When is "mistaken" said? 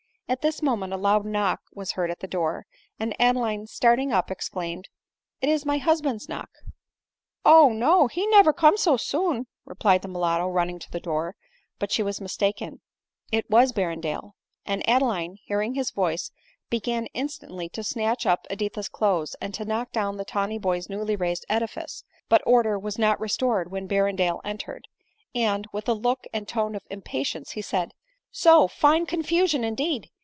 12.21-12.79